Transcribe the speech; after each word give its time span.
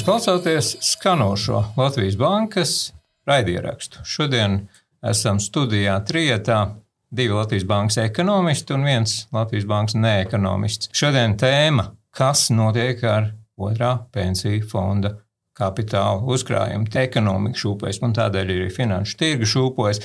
Jūs 0.00 0.06
klausāties 0.08 0.68
skanošo 0.80 1.58
Latvijas 1.76 2.14
bankas 2.16 2.70
raidierakstu. 3.28 4.00
Šodien 4.08 4.54
esam 5.04 5.36
studijā 5.44 5.98
trietā 6.08 6.60
divi 7.12 7.34
Latvijas 7.36 7.66
bankas 7.68 7.98
ekonomisti 8.00 8.72
un 8.72 8.86
viens 8.88 9.26
Latvijas 9.28 9.66
bankas 9.68 9.98
neekonomists. 10.00 10.88
Šodien 10.96 11.36
tēma- 11.36 11.84
kas 12.16 12.46
notiek 12.48 13.04
ar 13.04 13.28
otrā 13.60 13.90
pensiju 14.10 14.62
fonda 14.70 15.18
kapitāla 15.60 16.24
uzkrājumu. 16.24 16.88
Ekonomika 16.88 17.60
šūpojas, 17.60 18.00
un 18.02 18.14
tādēļ 18.14 18.54
arī 18.56 18.72
finanšu 18.72 19.18
tirgu 19.20 19.44
šūpojas. 19.52 20.00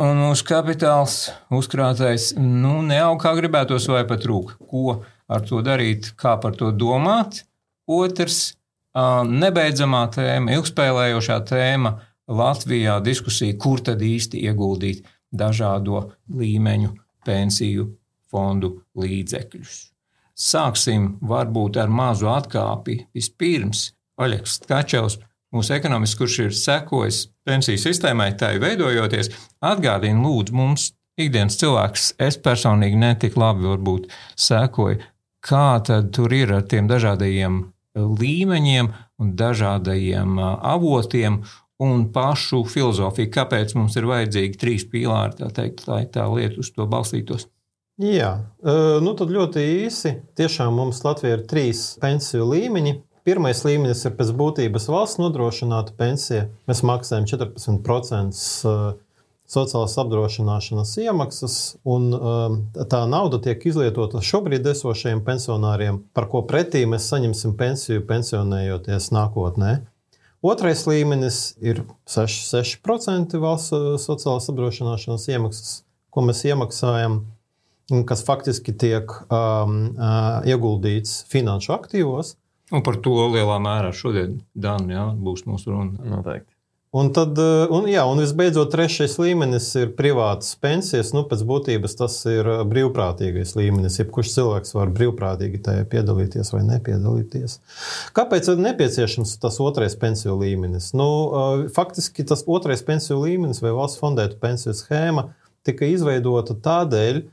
Un 0.00 0.24
mūsu 0.24 0.48
kapitāls 0.48 1.30
uzkrātais 1.50 2.32
nu, 2.38 2.80
neaug 2.80 3.20
kā 3.20 3.36
gribētos, 3.36 3.88
vai 3.88 4.06
pat 4.08 4.24
rūk. 4.24 4.56
Ko 4.70 5.04
ar 5.28 5.40
to 5.42 5.60
darīt, 5.60 6.14
kā 6.16 6.40
par 6.40 6.52
to 6.52 6.72
domāt? 6.72 7.44
Otrs- 7.86 8.54
nebeidzamā 8.94 10.02
tēma, 10.12 10.52
ilgspēlējošā 10.56 11.38
tēma 11.48 11.96
Latvijā 12.32 13.00
diskusija, 13.04 13.56
kur 13.58 13.80
tad 13.80 14.02
īsti 14.04 14.44
ieguldīt 14.46 15.06
dažādo 15.32 16.12
līmeņu 16.28 16.92
pensiju 17.24 17.88
fondu 18.30 18.74
līdzekļus. 18.98 19.74
Sāksim 20.32 21.18
varbūt 21.28 21.76
ar 21.80 21.92
mazu 21.92 22.30
atkāpi. 22.32 23.02
Vispirms 23.14 23.90
Oļegs 24.20 24.60
Kačevs, 24.68 25.18
mūsu 25.52 25.74
ekonomists, 25.76 26.16
kurš 26.18 26.38
ir 26.46 26.56
sekojis 26.56 27.26
pensiju 27.44 27.80
sistēmai, 27.80 28.32
tā 28.40 28.54
ir 28.56 28.62
veidojoties, 28.62 29.30
atgādina 29.60 30.24
lūdzu 30.24 30.56
mums, 30.56 30.90
ikdienas 31.20 31.58
cilvēks, 31.60 32.14
es 32.22 32.38
personīgi 32.40 33.00
netik 33.00 33.36
labi 33.40 33.68
varbūt 33.68 34.08
sekoju, 34.40 35.02
kā 35.44 35.68
tad 35.84 36.12
tur 36.16 36.32
ir 36.32 36.54
ar 36.56 36.64
tiem 36.68 36.88
dažādajiem 36.88 37.60
līmeņiem 37.98 38.88
un 39.20 39.34
dažādajiem 39.38 40.38
avotiem 40.42 41.42
un 41.82 42.04
pašu 42.14 42.62
filozofiju, 42.70 43.30
kāpēc 43.34 43.74
mums 43.74 43.96
ir 43.98 44.06
vajadzīgi 44.08 44.58
trīs 44.60 44.84
pīlāri, 44.88 45.38
tā 45.40 45.50
teikt, 45.54 45.86
lai 45.90 46.04
tā 46.10 46.28
lieta 46.30 46.60
uz 46.62 46.70
to 46.74 46.86
balstītos. 46.86 47.48
Jā, 48.02 48.32
nu 49.04 49.12
tad 49.18 49.32
ļoti 49.34 49.62
īsi. 49.84 50.14
Tiešām 50.38 50.74
mums 50.78 51.02
Latvijā 51.04 51.36
ir 51.36 51.46
trīs 51.50 51.82
pensiju 52.02 52.48
līmeņi. 52.52 52.94
Pirmais 53.22 53.60
līmenis 53.66 54.00
ir 54.08 54.16
pēc 54.18 54.32
būtības 54.34 54.88
valsts 54.90 55.20
nodrošināta 55.22 55.94
pensija. 55.98 56.48
Mēs 56.70 56.80
maksājam 56.86 57.28
14% 57.30 58.32
sociālās 59.52 59.94
apdrošināšanas 60.00 60.94
iemaksas, 61.04 61.56
un 61.84 62.08
tā 62.88 63.02
nauda 63.10 63.40
tiek 63.44 63.62
izlietota 63.68 64.22
šobrīd 64.24 64.66
esošajiem 64.72 65.20
pensionāriem, 65.26 66.00
par 66.16 66.28
ko 66.32 66.42
pretī 66.48 66.84
mēs 66.88 67.10
saņemsim 67.12 67.56
pensiju 67.58 68.06
pensionējoties 68.08 69.10
nākotnē. 69.12 69.74
Otrais 70.42 70.86
līmenis 70.88 71.52
ir 71.62 71.84
6%, 72.10 72.80
6 72.82 73.38
valsts 73.42 74.02
sociālās 74.02 74.48
apdrošināšanas 74.50 75.28
iemaksas, 75.30 75.74
ko 76.10 76.24
mēs 76.26 76.42
iemaksājam, 76.48 77.20
kas 78.08 78.24
faktiski 78.26 78.74
tiek 78.74 79.12
um, 79.28 79.76
uh, 79.92 80.40
ieguldīts 80.48 81.20
finanšu 81.30 81.76
aktīvos. 81.76 82.34
Un 82.72 82.82
par 82.82 82.96
to 83.04 83.14
lielā 83.34 83.58
mērā 83.62 83.92
šodien 83.94 84.40
Dāna, 84.56 84.96
jā, 84.96 85.06
būs 85.14 85.44
mūsu 85.46 85.74
runa. 85.74 86.00
Noteikti. 86.16 86.50
Un, 86.92 87.08
tad, 87.08 87.38
eh, 87.40 87.70
un, 87.72 87.86
jā, 87.88 88.02
un 88.04 88.18
visbeidzot, 88.20 88.68
trešais 88.74 89.14
līmenis 89.16 89.70
ir 89.80 89.94
privātas 89.96 90.50
pensijas. 90.60 91.14
Nu, 91.16 91.22
pēc 91.24 91.40
būtības 91.48 91.96
tas 91.96 92.18
ir 92.28 92.44
eh, 92.44 92.58
brīvprātīgais 92.68 93.54
līmenis. 93.56 93.96
Jebkurš 94.02 94.34
cilvēks 94.34 94.74
var 94.76 94.92
brīvprātīgi 94.92 95.62
tajā 95.64 95.86
piedalīties 95.88 96.52
vai 96.52 96.60
nepiedalīties. 96.68 97.56
Kāpēc 98.12 98.52
ir 98.52 98.60
nepieciešams 98.66 99.38
tas 99.40 99.56
otrais 99.64 99.96
pensiju 99.96 100.36
līmenis? 100.42 100.90
Nu, 100.92 101.08
eh, 101.08 101.64
faktiski 101.72 102.28
tas 102.28 102.44
otrais 102.44 102.84
pensiju 102.84 103.22
līmenis 103.24 103.64
vai 103.64 103.72
valsts 103.72 104.02
fondētu 104.02 104.36
pensiju 104.44 104.76
schēma 104.76 105.30
tika 105.64 105.88
izveidota 105.88 106.58
tādēļ, 106.60 107.24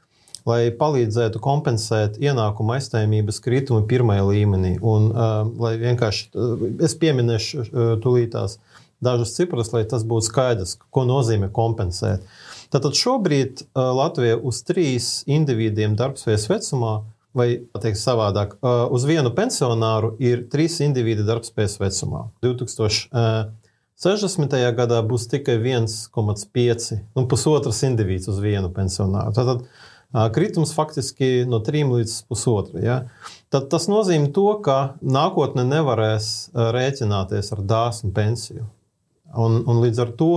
lai 0.48 0.62
palīdzētu 0.72 1.44
kompensēt 1.44 2.16
ienākuma 2.24 2.78
aizstājumības 2.78 3.44
kritumu 3.44 3.84
pirmajā 3.92 4.24
līmenī. 4.24 4.78
Un, 4.80 5.10
uh, 5.12 5.44
lai 5.62 5.76
vienkārši 5.82 6.30
uh, 6.32 6.64
es 6.86 6.96
pieminēšu 7.02 7.60
uh, 7.66 7.90
tūlītās 8.04 8.56
dažas 9.04 9.36
cifras, 9.38 9.72
lai 9.74 9.86
tas 9.88 10.04
būtu 10.08 10.28
skaidrs, 10.28 10.76
ko 10.92 11.06
nozīmē 11.08 11.52
kompensēt. 11.56 12.26
Tātad 12.74 12.98
šobrīd 13.00 13.64
Latvija 13.76 14.38
uz 14.38 14.60
trīs 14.68 15.24
individiem 15.30 15.96
darbspējas 16.00 16.50
vecumā, 16.52 16.94
vai 17.38 17.48
teikt, 17.78 18.00
savādāk, 18.02 18.58
uz 18.92 19.06
vienu 19.06 19.32
pensionāru 19.38 20.16
ir 20.22 20.48
trīs 20.52 20.80
individi 20.82 21.24
darbspējas 21.28 21.78
vecumā. 21.82 22.26
2000, 22.46 23.54
60. 24.00 24.58
gadā 24.78 25.00
būs 25.06 25.28
tikai 25.32 25.58
1,5, 25.60 26.90
nu, 27.16 27.28
pusotrs 27.30 27.84
indivīds 27.88 28.30
uz 28.32 28.40
vienu 28.44 28.72
pensionāru. 28.74 29.36
Tātad 29.38 29.66
Kritums 30.34 30.72
faktiski 30.74 31.44
no 31.46 31.60
3 31.62 31.84
līdz 31.92 32.14
1,5. 32.34 32.80
Ja? 32.82 33.04
Tad 33.54 33.68
tas 33.70 33.86
nozīmē 33.92 34.32
to, 34.34 34.48
ka 34.66 34.96
nākotnē 35.06 35.68
nevarēs 35.70 36.50
rēķināties 36.58 37.54
ar 37.54 37.62
dāsnu 37.62 38.10
pensiju. 38.16 38.66
Un, 39.38 39.62
un 39.70 39.82
līdz 39.84 40.06
ar 40.06 40.14
to 40.18 40.34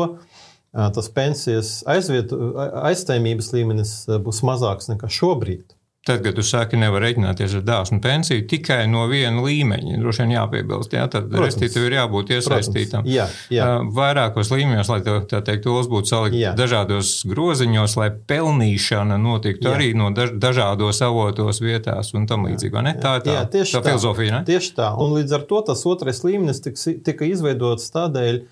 tas 0.73 1.09
pensijas 1.13 1.83
aizvietu, 1.89 2.55
aizstājumības 2.81 3.53
līmenis 3.53 3.95
būs 4.25 4.41
mazāks 4.49 4.89
nekā 4.89 5.11
šobrīd. 5.13 5.77
Tad, 6.07 6.23
kad 6.23 6.35
tu 6.35 6.43
saki, 6.43 6.75
nevar 6.83 7.05
rēķināties 7.05 7.53
ar 7.61 7.63
dāsnu 7.63 8.01
pensiju 8.03 8.43
tikai 8.51 8.89
no 8.91 9.05
viena 9.07 9.39
līmeņa, 9.45 10.01
droši 10.03 10.25
vien 10.25 10.33
jāpiebilst, 10.35 10.97
jā, 10.97 11.05
tad 11.13 11.31
restītam 11.31 11.85
ir 11.87 11.95
jābūt 11.95 12.33
iesaistītam. 12.35 13.07
Jā, 13.07 13.29
jā. 13.55 13.69
Vairākos 13.95 14.51
līmeņos, 14.51 14.91
lai 14.91 14.99
to, 15.07 15.21
tā 15.31 15.39
teikt, 15.47 15.63
tos 15.63 15.87
būtu 15.93 16.11
salikt 16.11 16.35
jā. 16.41 16.57
dažādos 16.59 17.13
groziņos, 17.31 17.95
lai 18.01 18.09
pelnīšana 18.33 19.21
notiktu 19.23 19.71
jā. 19.71 19.77
arī 19.77 19.93
no 19.95 20.11
daž, 20.17 20.35
dažādos 20.43 20.99
avotos 21.07 21.63
vietās 21.63 22.11
un 22.19 22.27
tam 22.27 22.49
līdzīgi. 22.51 22.83
Tā 22.99 23.15
ir 23.21 23.23
tā, 23.29 23.37
jā, 23.39 23.47
tā, 23.55 23.63
tā 23.71 23.85
filozofija. 23.87 24.41
Ne? 24.41 24.43
Tieši 24.51 24.75
tā. 24.81 24.91
Un 24.99 25.15
līdz 25.21 25.39
ar 25.39 25.47
to 25.55 25.63
tas 25.71 25.87
otrais 25.87 26.25
līmenis 26.27 26.65
tika, 26.67 26.97
tika 27.13 27.31
izveidots 27.31 27.95
tādēļ, 27.95 28.43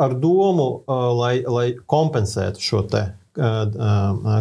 ar 0.00 0.14
domu, 0.18 0.84
lai, 1.18 1.42
lai 1.46 1.66
kompensētu 1.86 2.62
šo 2.62 2.82
te 2.92 3.04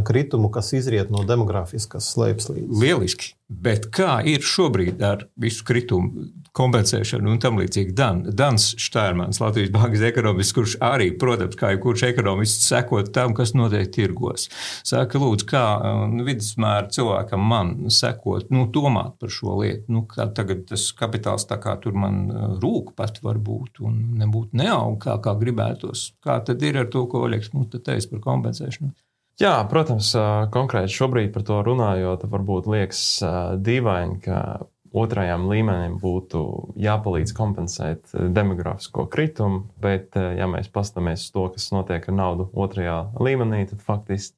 kritumu, 0.07 0.49
kas 0.51 0.73
izriet 0.75 1.11
no 1.13 1.23
demogrāfiskas 1.27 2.11
slēpslīdes. 2.13 2.79
Lieliski. 2.81 3.33
Bet 3.51 3.89
kā 3.91 4.21
ir 4.23 4.43
šobrīd 4.45 5.01
ar 5.03 5.25
visu 5.41 5.65
kritumu 5.67 6.29
kompensēšanu 6.55 7.33
un 7.33 7.39
tam 7.43 7.57
līdzīgi? 7.59 7.91
Dan, 7.97 8.21
Dans 8.37 8.63
Štērmans, 8.79 9.41
Latvijas 9.43 9.73
bankas 9.73 10.05
ekonomists, 10.07 10.55
kurš 10.55 10.75
arī, 10.87 11.09
protams, 11.19 11.57
kā 11.59 11.73
jebkurš 11.73 12.05
ekonomists, 12.07 12.69
sekot 12.71 13.11
tam, 13.15 13.35
kas 13.35 13.51
notiek 13.57 13.91
tirgos. 13.91 14.47
Saka, 14.87 15.19
lūdzu, 15.19 15.49
kā 15.51 15.65
vidusmēra 16.23 16.87
cilvēkam 16.95 17.43
man 17.51 17.75
sekot, 17.91 18.47
nu, 18.55 18.69
domāt 18.71 19.19
par 19.19 19.33
šo 19.33 19.59
lietu. 19.59 19.91
Nu, 19.91 20.05
tagad 20.15 20.65
tas 20.71 20.87
kapitāls 20.95 21.47
tā 21.49 21.59
kā 21.59 21.75
tur 21.83 21.97
man 21.97 22.23
rūk 22.63 22.95
pat 22.95 23.19
varbūt 23.25 23.83
un 23.83 24.01
nebūtu 24.21 24.63
neaug, 24.63 24.95
kā, 25.03 25.19
kā 25.23 25.35
gribētos. 25.43 26.11
Kā 26.23 26.39
tad 26.47 26.63
ir 26.63 26.85
ar 26.85 26.91
to, 26.93 27.03
ko 27.11 27.27
Oļegs 27.27 27.51
mums 27.55 27.73
te 27.75 27.83
teica 27.83 28.15
par 28.15 28.27
kompensēšanu? 28.31 28.95
Jā, 29.41 29.55
protams, 29.65 30.11
konkrēti 30.53 30.93
šobrīd 30.93 31.31
par 31.33 31.41
to 31.47 31.55
runājot, 31.65 32.27
varbūt 32.29 32.67
liekas 32.69 32.99
dīvaini, 33.65 34.19
ka 34.21 34.37
otrajam 34.93 35.47
līmenim 35.49 35.95
būtu 36.03 36.41
jāpalīdz 36.77 37.33
kompensēt 37.33 38.13
demogrāfisko 38.35 39.07
kritumu, 39.09 39.63
bet, 39.81 40.13
ja 40.13 40.45
mēs 40.51 40.69
paskatāmies 40.69 41.25
uz 41.25 41.33
to, 41.33 41.47
kas 41.55 41.71
notiek 41.73 42.05
ar 42.05 42.17
naudu 42.19 42.49
otrajā 42.53 42.99
līmenī, 43.17 43.63
tad 43.71 43.81
faktiski 43.81 44.37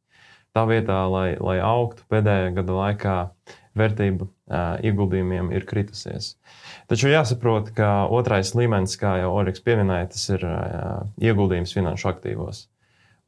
tā 0.55 0.63
vietā, 0.69 1.01
lai, 1.11 1.33
lai 1.35 1.57
augtu 1.59 2.07
pēdējā 2.13 2.53
gada 2.61 2.79
laikā, 2.79 3.19
vērtība 3.75 4.29
ieguldījumiem 4.87 5.51
ir 5.51 5.65
kritusies. 5.67 6.37
Taču 6.87 7.11
jāsaprot, 7.11 7.73
ka 7.75 8.05
otrais 8.07 8.53
līmenis, 8.55 8.95
kā 9.01 9.17
jau 9.19 9.33
Oļegs 9.41 9.65
pieminēja, 9.65 10.13
tas 10.13 10.29
ir 10.37 10.45
ieguldījums 11.27 11.75
finanšu 11.75 12.13
aktīvos. 12.13 12.69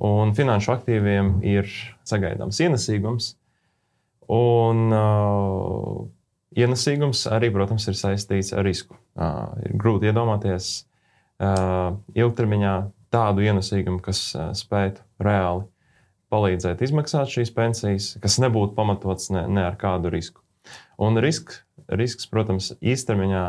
Un 0.03 0.33
finanšu 0.35 0.73
aktīviem 0.73 1.37
ir 1.47 1.69
sagaidāms 2.07 2.59
ienesīgums. 2.65 3.29
Un 4.35 4.89
uh, 4.91 6.01
ienesīgums 6.57 7.25
arī, 7.31 7.51
protams, 7.53 7.85
ir 7.87 7.95
saistīts 7.99 8.51
ar 8.55 8.65
risku. 8.67 8.97
Uh, 9.15 9.53
ir 9.63 9.77
grūti 9.79 10.09
iedomāties 10.09 10.71
uh, 11.39 11.95
ilgtermiņā 12.17 12.75
tādu 13.15 13.45
ienesīgumu, 13.45 14.01
kas 14.03 14.27
uh, 14.35 14.49
spētu 14.57 15.05
reāli 15.23 15.63
palīdzēt 16.33 16.81
izmaksāt 16.83 17.31
šīs 17.31 17.53
pensijas, 17.55 18.09
kas 18.19 18.39
nebūtu 18.43 18.75
pamatots 18.75 19.29
ne, 19.31 19.45
ne 19.47 19.63
ar 19.69 19.77
kādu 19.79 20.11
risku. 20.11 20.41
Un 20.99 21.19
risk, 21.21 21.53
risks, 21.87 22.27
protams, 22.27 22.73
īstermiņā 22.83 23.45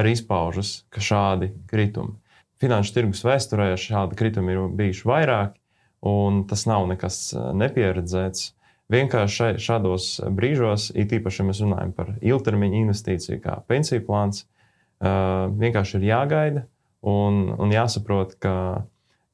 arī 0.00 0.14
izpaužas, 0.16 0.84
ka 0.92 1.02
šādi 1.04 1.50
kritumi. 1.70 2.16
Finanšu 2.60 2.94
tirgus 2.96 3.24
vēsturē 3.24 3.72
šādi 3.80 4.18
kritumi 4.20 4.54
ir 4.54 4.68
bijuši 4.78 5.08
vairāki, 5.08 5.59
un 6.06 6.44
tas 6.50 6.66
nav 6.70 6.88
nekas 6.90 7.20
eh, 7.34 7.50
nepieredzēts. 7.60 8.54
Vienkārši 8.90 9.52
šādos 9.62 10.16
brīžos, 10.34 10.88
it 10.98 11.12
īpaši, 11.14 11.42
ja 11.42 11.46
mēs 11.46 11.60
runājam 11.62 11.92
par 11.94 12.08
ilgtermiņa 12.18 12.80
investīciju, 12.80 13.36
kā 13.44 13.60
pensiju 13.70 14.02
plāns, 14.02 14.48
vienkārši 14.98 16.00
ir 16.00 16.06
jāgaida 16.08 16.64
un, 17.06 17.44
un 17.54 17.70
jāsaprot, 17.70 18.34
ka 18.42 18.54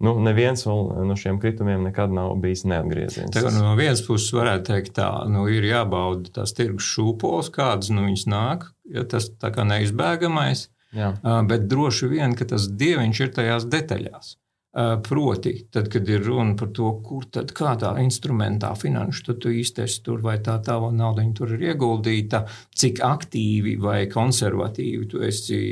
nu, 0.05 0.13
neviens 0.21 0.67
no 0.67 1.17
šiem 1.17 1.41
kritumiem 1.41 1.83
nekad 1.89 2.13
nav 2.13 2.35
bijis 2.43 2.67
neatgrieziens. 2.69 3.33
Tagad 3.35 3.57
no 3.57 3.75
vienas 3.79 4.05
puses 4.07 4.29
varētu 4.37 4.69
teikt, 4.71 4.95
tā 5.01 5.09
nu, 5.33 5.47
ir 5.49 5.67
jābauda 5.67 6.37
tās 6.41 6.55
tirgus 6.57 6.89
šūpoles, 6.93 7.51
kādas 7.55 7.91
nu, 7.95 8.05
viņas 8.07 8.27
nāk, 8.31 8.71
ja 8.93 9.07
tas 9.09 9.31
tā 9.41 9.53
kā 9.55 9.67
neizbēgamais. 9.69 10.69
Jā. 10.97 11.11
Bet 11.49 11.67
droši 11.69 12.09
vien, 12.13 12.37
ka 12.39 12.47
tas 12.49 12.69
dieviņš 12.73 13.23
ir 13.25 13.33
tajās 13.37 13.67
detaļās. 13.73 14.37
Proti, 14.77 15.53
tad, 15.73 15.87
kad 15.89 16.09
ir 16.13 16.21
runa 16.27 16.53
par 16.61 16.69
to, 16.77 16.91
kur 17.01 17.25
tad 17.33 17.55
kādā 17.57 17.95
instrumentā 18.03 18.75
finanšu 18.77 19.23
tad 19.31 19.39
tu 19.41 19.53
esi 19.87 20.03
tur, 20.05 20.21
vai 20.21 20.35
tā 20.45 20.59
tava 20.65 20.91
nauda 20.93 21.25
tur 21.39 21.55
ir 21.57 21.71
ieguldīta, 21.71 22.43
cik 22.77 23.01
aktīvi 23.07 23.79
vai 23.81 24.03
konservatīvi 24.13 25.09
tu 25.09 25.25
esi 25.25 25.63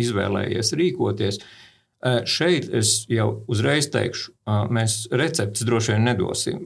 izvēlējies 0.00 0.72
rīkoties. 0.80 1.42
Uh, 1.44 1.63
Šeit 2.04 2.66
es 2.76 3.06
jau 3.08 3.30
uzreiz 3.48 3.86
teikšu, 3.88 4.34
mēs 4.76 5.06
receptes 5.16 5.64
droši 5.64 5.94
vien 5.94 6.04
nedosim. 6.04 6.58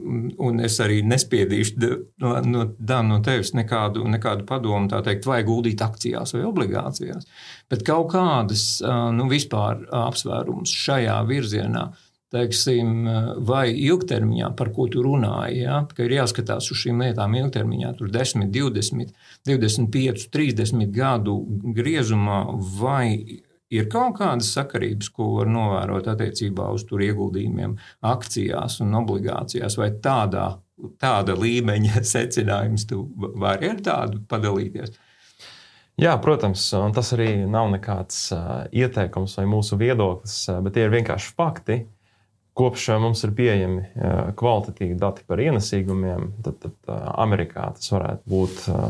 Un 0.43 0.59
es 0.67 0.81
arī 0.83 0.99
nespiedīšu 1.07 1.91
no, 2.25 2.33
no, 2.43 2.65
no 3.07 3.19
tevis 3.23 3.53
nekādu, 3.55 4.03
nekādu 4.11 4.43
padomu, 4.49 4.91
tā 4.91 4.99
teikt, 5.07 5.29
vai 5.31 5.45
guldīt 5.47 5.85
akcijās 5.87 6.35
vai 6.35 6.43
obligācijās. 6.49 7.31
Bet 7.71 7.87
kaut 7.87 8.11
kādas 8.17 8.67
nu, 9.15 9.31
vispār 9.31 9.87
apsvērums 10.03 10.75
šajā 10.75 11.23
virzienā. 11.31 11.87
Teiksim, 12.29 13.07
vai 13.49 13.71
ilgtermiņā, 13.73 14.51
par 14.59 14.69
ko 14.77 14.85
tu 14.93 15.01
runāji, 15.01 15.63
ja, 15.63 15.79
ka 15.97 16.05
ir 16.05 16.19
jāskatās 16.19 16.67
uz 16.75 16.83
šīm 16.83 17.01
lietām 17.01 17.33
ilgtermiņā, 17.39 17.95
tur 17.97 18.11
10, 18.13 18.51
20, 18.53 19.15
25, 19.49 20.27
30 20.35 20.91
gadu 20.93 21.39
griezumā, 21.79 22.43
vai 22.83 23.39
ir 23.75 23.89
kaut 23.93 24.19
kādas 24.19 24.53
sakarības, 24.57 25.11
ko 25.15 25.33
var 25.39 25.51
novērot 25.53 26.09
attiecībā 26.13 26.71
uz 26.75 26.87
tur 26.89 27.03
ieguldījumiem, 27.05 27.77
akcijās 28.09 28.81
un 28.85 28.97
obligācijās, 29.03 29.77
vai 29.81 29.91
tādā, 30.05 30.49
tāda 31.01 31.37
līmeņa 31.39 32.03
secinājums 32.15 32.89
tu 32.89 33.05
vari 33.17 33.73
ar 33.75 33.85
tādu 33.85 34.23
padalīties? 34.29 34.97
Jā, 35.99 36.13
protams, 36.23 36.63
un 36.79 36.93
tas 36.95 37.09
arī 37.17 37.33
nav 37.51 37.73
nekāds 37.73 38.29
uh, 38.31 38.69
ieteikums 38.71 39.33
vai 39.41 39.49
mūsu 39.51 39.75
viedoklis, 39.81 40.45
uh, 40.47 40.61
bet 40.63 40.77
tie 40.77 40.85
ir 40.87 40.93
vienkārši 40.95 41.33
fakti. 41.35 41.81
Kopš 42.59 42.85
uh, 42.93 43.01
mums 43.03 43.25
ir 43.27 43.33
pieejami 43.35 43.83
uh, 43.83 44.21
kvalitatīvi 44.39 44.95
dati 44.99 45.27
par 45.27 45.43
ienesīgumiem, 45.43 46.29
tad, 46.47 46.61
tad 46.63 46.77
uh, 46.87 47.01
Amerikā 47.19 47.67
tas 47.75 47.91
varētu 47.91 48.31
būt 48.31 48.63
uh, 48.71 48.87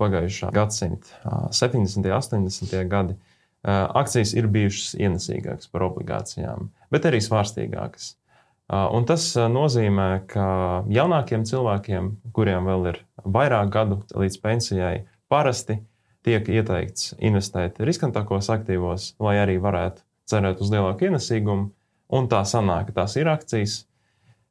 pagājušā 0.00 0.48
gadsimta 0.56 1.20
70. 1.52 2.00
un 2.00 2.16
80. 2.16 2.88
gadi. 2.88 3.18
Akcijas 3.66 4.32
ir 4.38 4.48
bijušas 4.48 4.94
ienesīgākas 4.96 5.68
par 5.72 5.84
obligācijām, 5.90 6.70
bet 6.92 7.04
arī 7.08 7.20
svārstīgākas. 7.20 8.14
Un 8.70 9.04
tas 9.04 9.24
nozīmē, 9.36 10.08
ka 10.30 10.46
jaunākiem 10.88 11.44
cilvēkiem, 11.48 12.10
kuriem 12.32 12.68
vēl 12.70 12.88
ir 12.92 13.00
vairāk 13.26 13.72
gadu 13.74 13.98
līdz 14.14 14.38
pensijai, 14.40 14.94
parasti 15.28 15.80
tiek 16.24 16.46
ieteikts 16.48 17.16
investēt 17.18 17.80
riskantākos 17.82 18.48
aktīvos, 18.54 19.14
lai 19.20 19.36
arī 19.42 19.58
varētu 19.60 20.04
cerēt 20.30 20.62
uz 20.62 20.70
lielāku 20.72 21.08
ienesīgumu. 21.10 21.70
Un 22.10 22.26
tā 22.30 22.40
sanāk, 22.46 22.88
ka 22.88 23.02
tās 23.02 23.16
ir 23.20 23.28
akcijas, 23.30 23.84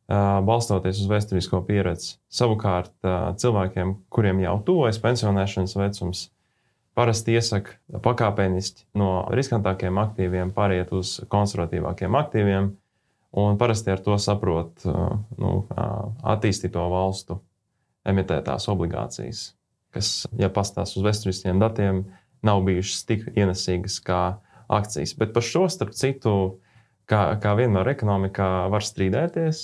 balstoties 0.09 1.01
uz 1.03 1.09
vēsturisko 1.09 1.59
pieredzi. 1.67 2.17
Savukārt 2.31 2.93
cilvēkiem, 3.39 3.95
kuriem 4.09 4.39
jau 4.43 4.55
tuvojas 4.67 4.99
pensionēšanas 5.03 5.75
vecums, 5.79 6.21
parasti 6.99 7.37
iesaka 7.37 7.77
pakāpeniski 8.03 8.83
no 8.99 9.23
riskantākiem 9.31 9.99
aktīviem 10.01 10.51
pāriet 10.55 10.91
uz 10.95 11.19
konservatīvākiem 11.31 12.17
aktīviem. 12.19 12.73
Un 13.39 13.59
parasti 13.61 13.93
ar 13.93 14.01
to 14.03 14.17
saprot 14.19 14.83
uh, 14.89 15.13
nu, 15.37 15.51
uh, 15.69 16.09
attīstīto 16.33 16.81
valstu 16.91 17.37
emitētās 18.09 18.65
obligācijas, 18.71 19.43
kas, 19.93 20.09
ja 20.39 20.49
pastāv 20.49 20.89
uz 20.89 21.05
vēsturiskiem 21.05 21.61
datiem, 21.61 22.07
nav 22.45 22.63
bijušas 22.65 23.05
tik 23.05 23.27
ienesīgas 23.35 23.99
kā 24.03 24.21
akcijas. 24.69 25.13
Bet 25.19 25.35
par 25.35 25.45
šo, 25.45 25.67
starp 25.69 25.93
citu, 25.97 26.33
kā, 27.09 27.35
kā 27.41 27.53
vienmēr 27.59 27.93
ekonomikā 27.93 28.49
var 28.73 28.85
strīdēties. 28.85 29.61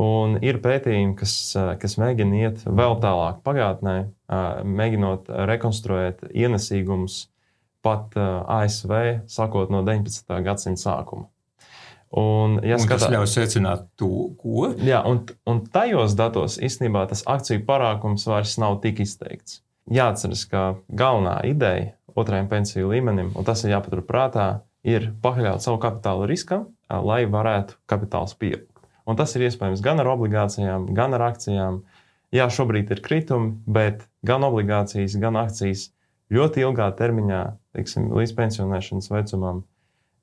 Un 0.00 0.36
ir 0.44 0.60
pētījumi, 0.62 1.16
kas, 1.18 1.34
kas 1.82 1.96
mēģina 2.00 2.38
iet 2.44 2.62
vēl 2.64 2.94
tālāk 3.02 3.42
pagātnē, 3.44 3.96
mēģinot 4.64 5.28
rekonstruēt 5.50 6.22
ienesīgumus 6.30 7.24
pat 7.84 8.14
ASV, 8.14 8.94
sākot 9.28 9.72
no 9.72 9.82
19. 9.86 10.40
gadsimta 10.46 10.84
sākuma. 10.84 11.26
Un, 12.10 12.56
ja 12.66 12.74
un 12.74 12.82
skatā, 12.82 13.06
tas 13.06 13.12
ļauj 13.12 13.28
secināt, 13.30 13.84
to, 13.98 14.32
ko? 14.40 14.72
Jā, 14.82 15.04
un, 15.06 15.22
un 15.46 15.60
tajos 15.70 16.16
datos 16.18 16.58
īstenībā 16.58 17.04
tas 17.10 17.22
akciju 17.30 17.62
parākums 17.68 18.26
vairs 18.26 18.56
nav 18.58 18.80
tik 18.82 19.04
izteikts. 19.04 19.60
Jāatcerās, 19.90 20.42
ka 20.50 20.64
galvenā 20.90 21.36
ideja 21.46 21.92
otrajam 22.18 22.50
pensiju 22.50 22.90
līmenim, 22.90 23.30
un 23.38 23.46
tas 23.46 23.62
ir 23.62 23.76
jāpaturprātā, 23.76 24.48
ir 24.86 25.12
pakļaut 25.22 25.62
savu 25.62 25.78
kapitālu 25.82 26.26
riskam, 26.30 26.66
lai 26.90 27.22
varētu 27.30 27.78
kapitāls 27.90 28.34
pieaugt. 28.38 28.69
Un 29.10 29.18
tas 29.18 29.32
ir 29.34 29.48
iespējams 29.48 29.82
gan 29.82 29.98
ar 30.02 30.12
obligācijām, 30.12 30.90
gan 30.94 31.16
ar 31.16 31.30
akcijām. 31.32 31.80
Jā, 32.30 32.46
šobrīd 32.46 32.92
ir 32.94 33.00
kritumi, 33.02 33.56
bet 33.66 34.04
gan 34.26 34.44
obligācijas, 34.46 35.16
gan 35.18 35.38
akcijas 35.40 35.88
ļoti 36.30 36.64
ilgā 36.64 36.88
termiņā, 36.98 37.42
teiksim, 37.76 38.10
līdz 38.14 38.34
pensionēšanas 38.38 39.10
vecumam, 39.10 39.64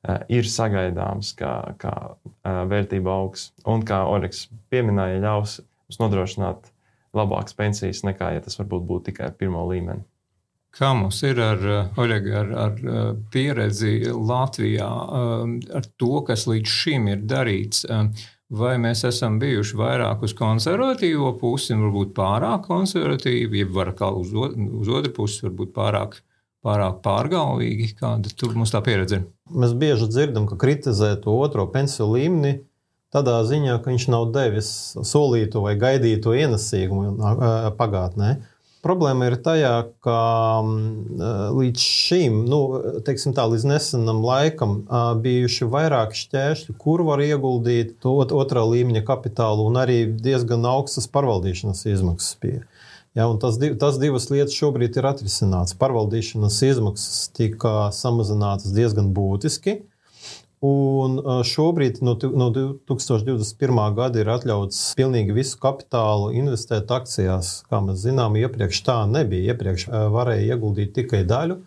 eh, 0.07 0.19
ir 0.39 0.47
sagaidāms, 0.47 1.33
ka, 1.37 1.75
ka 1.81 1.93
eh, 2.15 2.63
vērtība 2.71 3.11
augs. 3.11 3.51
Un 3.67 3.83
kā 3.87 4.05
Oreks 4.07 4.47
pieminēja, 4.71 5.23
ļaus 5.25 5.59
mums 5.87 5.99
nodrošināt 6.03 6.71
labākas 7.17 7.57
pensijas 7.57 8.05
nekā, 8.07 8.35
ja 8.35 8.45
tas 8.45 8.55
varbūt 8.59 8.87
būtu 8.87 9.11
tikai 9.11 9.33
pirmo 9.35 9.65
līmeni. 9.67 10.05
Kā 10.77 10.91
mums 10.93 11.19
ir 11.25 11.39
ar, 11.41 11.59
eh, 11.59 11.99
Oļeg, 11.99 12.31
ar, 12.39 12.55
ar 12.63 12.79
pieredzi 13.33 14.13
Latvijā, 14.13 14.89
ar 15.75 15.91
to, 15.99 16.23
kas 16.27 16.47
līdz 16.47 16.71
šim 16.71 17.11
ir 17.11 17.27
darīts? 17.27 17.83
Vai 18.49 18.75
mēs 18.81 19.03
esam 19.07 19.39
bijuši 19.41 19.77
vairāk 19.77 20.23
uz 20.23 20.33
konservatīvo 20.37 21.33
pusi, 21.41 21.75
varbūt 21.75 22.13
pārāk 22.17 22.67
konservatīvi, 22.67 23.63
jeb 23.63 23.75
kā 23.97 24.11
uz, 24.15 24.31
uz 24.33 24.91
otru 24.91 25.13
pusi, 25.15 25.43
varbūt 25.47 25.73
pārāk, 25.75 26.19
pārāk 26.65 27.01
pārgalvīgi. 27.05 27.93
Kāda 27.99 28.31
tur 28.37 28.55
mums 28.55 28.73
tā 28.73 28.81
pieredze 28.85 29.21
ir? 29.21 29.27
Mēs 29.51 29.75
bieži 29.77 30.09
dzirdam, 30.11 30.47
ka 30.47 30.59
kritizē 30.59 31.15
to 31.23 31.35
otro 31.39 31.67
pensiju 31.71 32.11
līmeni. 32.15 32.61
Tādā 33.15 33.37
ziņā, 33.47 33.77
ka 33.79 33.93
viņš 33.93 34.05
nav 34.11 34.25
devis 34.35 34.69
solīto 35.07 35.61
vai 35.63 35.77
gaidīto 35.79 36.33
ienesīgumu 36.35 37.15
pagātnē. 37.79 38.33
Problēma 38.87 39.27
ir 39.27 39.35
tajā, 39.43 39.71
ka 40.05 40.17
mm, 40.63 41.25
līdz 41.57 41.83
šim, 41.83 42.37
nu, 42.47 42.59
tā, 43.03 43.45
līdz 43.51 43.65
nesenam 43.67 44.21
laikam, 44.23 44.77
bijuši 45.23 45.67
vairāki 45.73 46.21
šķēršļi, 46.21 46.75
kur 46.79 47.03
var 47.09 47.23
ieguldīt 47.25 47.97
to 48.03 48.15
otrā 48.23 48.63
līmeņa 48.63 49.03
kapitālu 49.09 49.67
un 49.67 49.81
arī 49.81 50.05
diezgan 50.07 50.63
augstas 50.71 51.09
pārvaldīšanas 51.11 51.83
izmaksas. 51.91 52.37
Pie. 52.39 52.61
Ja, 53.17 53.27
tas, 53.41 53.59
tas 53.81 53.99
divas 53.99 54.29
lietas 54.31 54.55
šobrīd 54.55 55.01
ir 55.01 55.09
atrisināts. 55.09 55.75
Pārvaldīšanas 55.81 56.61
izmaksas 56.69 57.27
tika 57.35 57.89
samazinātas 57.95 58.71
diezgan 58.75 59.11
būtiski. 59.15 59.81
Un 60.65 61.19
šobrīd 61.45 61.99
no, 62.01 62.15
no 62.33 62.47
2021. 62.49 63.81
gada 63.97 64.23
ir 64.23 64.31
atļauts 64.33 64.79
pilnīgi 64.97 65.35
visu 65.35 65.59
kapitālu 65.61 66.31
investēt 66.39 66.89
akcijās. 66.95 67.59
Kā 67.69 67.81
mēs 67.85 68.01
zinām, 68.07 68.39
iepriekš 68.41 68.81
tā 68.87 68.95
nebija. 69.11 69.53
Iepriekš 69.53 69.85
varēja 70.15 70.55
ieguldīt 70.55 70.95
tikai 70.97 71.21
daļu, 71.29 71.59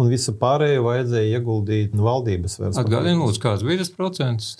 un 0.00 0.08
visu 0.08 0.32
pārējo 0.40 0.86
vajadzēja 0.88 1.42
ieguldīt 1.42 1.98
valdības 2.08 2.56
versijā. 2.62 2.86
Atgādini, 2.86 3.20
lūdzu, 3.20 3.44
kāds 3.44 3.68
bija 3.68 3.82
tas 3.82 3.92
procents? 3.92 4.54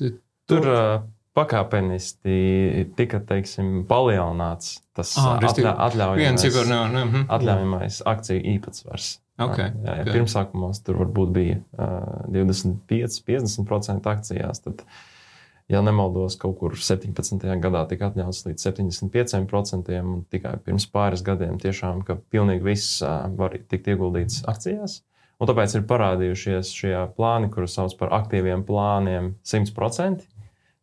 Tur 0.52 0.68
uh, 0.68 0.92
pakāpeniski 1.38 2.86
tika 2.98 3.22
teiksim, 3.24 3.86
palielināts 3.88 4.82
tas 4.96 5.14
ah, 5.16 5.38
atļaujamais, 5.40 6.44
mhm. 6.44 7.26
atļaujamais 7.32 8.02
akciju 8.12 8.44
īpatsvars. 8.58 9.14
Okay, 9.40 9.72
jā, 9.80 9.94
ja 10.02 10.04
pirmsākumos 10.12 10.82
tur 10.84 10.98
varbūt 11.00 11.30
bija 11.32 11.56
uh, 11.80 12.26
25-50% 12.34 14.10
akcijās. 14.12 14.60
Tad, 14.66 14.82
ja 15.72 15.80
nemaldos, 15.84 16.36
kaut 16.40 16.58
kur 16.60 16.76
17. 16.76 17.46
gadā 17.62 17.86
tika 17.88 18.10
atļauts 18.10 18.44
līdz 18.50 18.66
75%, 18.68 19.96
un 20.02 20.26
tikai 20.32 20.58
pirms 20.66 20.86
pāris 20.92 21.24
gadiem 21.24 21.56
tiešām, 21.62 22.04
ka 22.06 22.18
pilnīgi 22.34 22.66
viss 22.66 23.00
uh, 23.00 23.24
var 23.38 23.56
tikt 23.56 23.88
ieguldīts 23.94 24.44
akcijās. 24.52 25.00
Un 25.42 25.48
tāpēc 25.50 25.72
ir 25.74 25.88
parādījušies 25.90 26.68
šie 26.70 26.94
plāni, 27.16 27.48
kurus 27.50 27.74
sauc 27.74 27.96
par 27.98 28.12
aktīviem 28.20 28.62
plāniem 28.68 29.32
100%. 29.48 30.28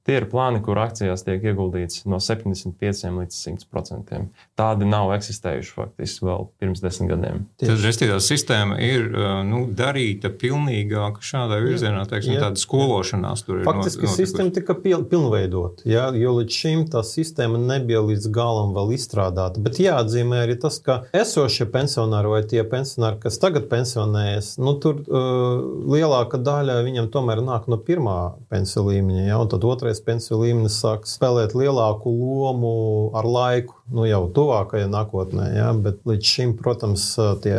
Tie 0.07 0.15
ir 0.15 0.25
plāni, 0.31 0.61
kur 0.63 0.79
akcijās 0.79 1.25
tiek 1.25 1.43
ieguldīts 1.51 2.05
no 2.09 2.17
75 2.23 3.11
līdz 3.13 3.35
100 3.35 3.67
procentiem. 3.69 4.29
Tādi 4.57 4.87
nav 4.87 5.11
eksistējuši 5.17 5.73
faktiski 5.75 6.25
vēl 6.25 6.47
pirms 6.61 6.81
desmit 6.81 7.11
gadiem. 7.11 7.43
Tad 7.59 7.83
restīvā 7.83 8.19
sistēma 8.23 8.79
ir 8.81 9.09
nu, 9.45 9.65
darīta 9.75 10.31
pilnīgāk 10.31 11.19
šādā 11.25 11.59
virzienā, 11.61 12.05
teiksim, 12.09 12.37
jā, 12.37 12.45
tāda 12.47 12.61
skološanās 12.61 13.43
tur 13.45 13.59
ir. 13.59 13.67
Faktiski 13.67 14.07
not, 14.07 14.15
sistēma 14.15 14.55
tika 14.55 14.77
pil, 14.79 15.03
pilnveidot, 15.11 15.83
jā, 15.89 16.07
jo 16.17 16.37
līdz 16.39 16.59
šim 16.61 16.85
tā 16.93 17.03
sistēma 17.05 17.59
nebija 17.61 18.01
līdz 18.07 18.31
galam 18.33 18.73
vēl 18.77 18.95
izstrādāta. 18.95 19.61
Bet 19.63 19.81
jāatzīmē 19.83 20.45
arī 20.45 20.57
tas, 20.63 20.79
ka 20.83 21.01
esošie 21.11 21.67
pensionāri 21.73 22.33
vai 22.33 22.41
tie 22.47 22.63
pensionāri, 22.63 23.19
kas 23.27 23.39
tagad 23.43 23.67
pensionējas, 23.71 24.55
nu, 24.63 24.77
tur 24.81 25.03
uh, 25.05 25.59
lielāka 25.91 26.39
daļa 26.41 26.79
viņam 26.87 27.11
tomēr 27.13 27.43
nāk 27.45 27.67
no 27.69 27.77
pirmā 27.83 28.17
pensiju 28.51 28.87
līmeņa, 28.89 29.27
jā, 29.27 29.39
un 29.43 29.51
tad 29.51 29.67
otrais 29.67 29.88
otrais 29.89 30.01
pensiju 30.05 30.43
līmenis 30.43 30.77
sāk 30.83 31.07
spēlēt 31.09 31.55
lielāku 31.57 32.11
lomu 32.13 33.09
ar 33.17 33.25
laiku, 33.25 33.79
nu 33.89 34.05
jau 34.05 34.27
tuvākajā 34.29 34.89
nākotnē. 34.89 35.49
Ja? 35.55 35.71
Bet 35.73 36.03
līdz 36.05 36.25
šim, 36.25 36.53
protams, 36.59 37.15
tie 37.41 37.55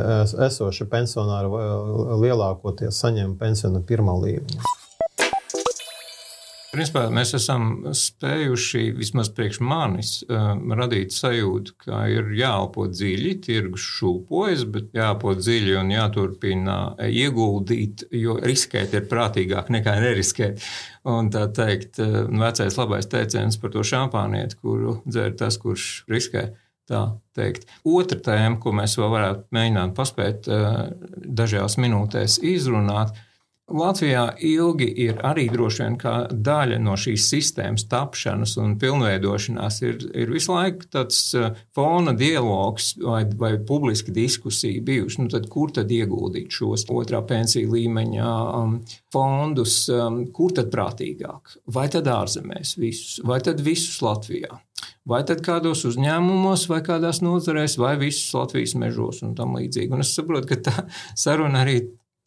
esošie 0.46 0.86
pensionāri 0.86 1.50
lielākoties 2.22 3.00
saņem 3.02 3.34
pensiju 3.40 3.74
no 3.74 3.82
pirmā 3.82 4.14
līmeņa. 4.22 4.79
Principā 6.70 7.08
mēs 7.10 7.32
esam 7.34 7.64
spējuši, 7.98 8.92
vismaz 8.94 9.32
priekš 9.34 9.58
manis, 9.66 10.10
um, 10.30 10.70
radīt 10.78 11.10
sajūtu, 11.10 11.74
ka 11.82 12.04
ir 12.12 12.28
jāelpo 12.38 12.84
dziļi, 12.86 13.32
tirgus 13.42 13.82
šūpojas, 13.96 14.62
bet 14.70 14.92
jāelpo 14.94 15.34
dziļi 15.34 15.74
un 15.80 15.90
jāturpina 15.90 16.76
ieguldīt, 17.08 18.04
jo 18.14 18.36
riskēt 18.38 18.94
ir 18.94 19.08
prātīgāk 19.10 19.72
nekā 19.74 19.96
neriskēt. 20.04 20.62
Un 21.10 21.32
tā 21.34 21.48
teikt, 21.56 21.98
uh, 22.04 22.20
vecais 22.30 22.78
labais 22.78 23.10
teiciens 23.10 23.58
par 23.58 23.74
to 23.74 23.82
šampānieti, 23.90 24.60
kuru 24.62 25.00
dzer 25.08 25.34
tas, 25.40 25.58
kurš 25.58 25.88
riskē. 26.10 26.52
Tā 26.90 27.02
teikt. 27.38 27.68
Otra 27.86 28.18
tēma, 28.18 28.58
ko 28.62 28.72
mēs 28.74 28.96
vēl 28.98 29.10
varētu 29.12 29.54
mēģināt 29.54 29.92
paspēt 29.94 30.48
dažās 31.38 31.76
minūtēs 31.78 32.40
izrunāt, 32.50 33.14
ir 33.14 33.29
Latvijā 33.70 34.24
ilgi 34.46 34.86
ir 35.04 35.20
arī 35.26 35.46
droši 35.52 35.82
vien 35.84 35.96
kā 36.00 36.14
daļa 36.30 36.78
no 36.82 36.96
šīs 36.98 37.28
sistēmas 37.30 37.86
tapšanas 37.90 38.56
un 38.60 38.76
pilnveidošanās, 38.80 39.80
ir, 39.86 40.00
ir 40.18 40.32
visu 40.34 40.54
laiku 40.54 40.88
tāds 40.90 41.20
uh, 41.38 41.52
fona 41.76 42.14
dialogs 42.16 42.92
vai, 43.02 43.22
vai 43.38 43.52
publiska 43.66 44.14
diskusija 44.14 44.82
bijusi. 44.86 45.22
Nu, 45.22 45.30
tad, 45.32 45.46
kur 45.52 45.72
tad 45.74 45.92
ieguldīt 45.94 46.50
šos 46.54 46.88
otrā 46.90 47.22
pensiju 47.26 47.70
līmeņa 47.76 48.32
um, 48.60 48.80
fondus, 49.14 49.84
um, 49.94 50.24
kur 50.34 50.54
tad 50.56 50.72
prātīgāk? 50.74 51.56
Vai 51.70 51.86
tad 51.92 52.10
ārzemēs 52.10 52.74
visus, 52.80 53.20
vai 53.26 53.38
tad 53.44 53.62
visus 53.64 54.02
Latvijā? 54.04 54.60
Vai 55.08 55.22
tad 55.28 55.40
kādos 55.44 55.82
uzņēmumos, 55.88 56.66
vai 56.70 56.80
kādās 56.84 57.22
nozarēs, 57.24 57.78
vai 57.80 57.94
visus 58.00 58.32
Latvijas 58.36 58.76
mežos 58.78 59.22
un 59.26 59.34
tam 59.38 59.56
līdzīgi. 59.58 59.92
Un 59.94 60.04
es 60.04 60.12
saprotu, 60.16 60.52
ka 60.52 60.60
tā 60.68 60.76
saruna 61.18 61.64
arī 61.64 61.80